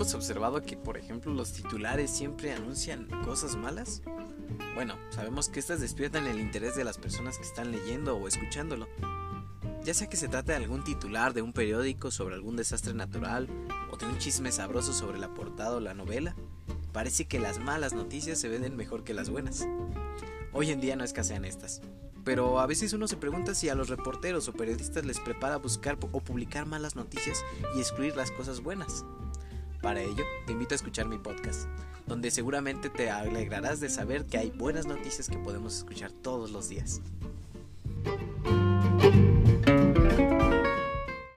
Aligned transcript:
hemos 0.00 0.14
observado 0.14 0.62
que, 0.62 0.78
por 0.78 0.96
ejemplo, 0.96 1.30
los 1.34 1.52
titulares 1.52 2.10
siempre 2.10 2.54
anuncian 2.54 3.06
cosas 3.22 3.54
malas? 3.54 4.00
Bueno, 4.74 4.94
sabemos 5.10 5.50
que 5.50 5.60
estas 5.60 5.78
despiertan 5.78 6.26
el 6.26 6.40
interés 6.40 6.74
de 6.74 6.84
las 6.84 6.96
personas 6.96 7.36
que 7.36 7.44
están 7.44 7.70
leyendo 7.70 8.16
o 8.16 8.26
escuchándolo. 8.26 8.88
Ya 9.84 9.92
sea 9.92 10.08
que 10.08 10.16
se 10.16 10.28
trate 10.28 10.52
de 10.52 10.56
algún 10.56 10.84
titular 10.84 11.34
de 11.34 11.42
un 11.42 11.52
periódico 11.52 12.10
sobre 12.10 12.34
algún 12.34 12.56
desastre 12.56 12.94
natural 12.94 13.46
o 13.92 13.98
de 13.98 14.06
un 14.06 14.16
chisme 14.16 14.50
sabroso 14.50 14.94
sobre 14.94 15.18
la 15.18 15.34
portada 15.34 15.76
o 15.76 15.80
la 15.80 15.92
novela, 15.92 16.34
parece 16.94 17.26
que 17.26 17.38
las 17.38 17.58
malas 17.58 17.92
noticias 17.92 18.40
se 18.40 18.48
venden 18.48 18.78
mejor 18.78 19.04
que 19.04 19.12
las 19.12 19.28
buenas. 19.28 19.68
Hoy 20.54 20.70
en 20.70 20.80
día 20.80 20.96
no 20.96 21.04
escasean 21.04 21.44
estas, 21.44 21.82
pero 22.24 22.58
a 22.58 22.66
veces 22.66 22.94
uno 22.94 23.06
se 23.06 23.18
pregunta 23.18 23.54
si 23.54 23.68
a 23.68 23.74
los 23.74 23.90
reporteros 23.90 24.48
o 24.48 24.54
periodistas 24.54 25.04
les 25.04 25.20
prepara 25.20 25.56
buscar 25.56 25.98
o 26.00 26.20
publicar 26.20 26.64
malas 26.64 26.96
noticias 26.96 27.44
y 27.76 27.80
excluir 27.80 28.16
las 28.16 28.30
cosas 28.30 28.62
buenas. 28.62 29.04
Para 29.80 30.02
ello, 30.02 30.24
te 30.46 30.52
invito 30.52 30.74
a 30.74 30.76
escuchar 30.76 31.08
mi 31.08 31.16
podcast, 31.16 31.66
donde 32.06 32.30
seguramente 32.30 32.90
te 32.90 33.10
alegrarás 33.10 33.80
de 33.80 33.88
saber 33.88 34.26
que 34.26 34.36
hay 34.36 34.50
buenas 34.50 34.86
noticias 34.86 35.28
que 35.28 35.38
podemos 35.38 35.78
escuchar 35.78 36.12
todos 36.12 36.50
los 36.50 36.68
días. 36.68 37.00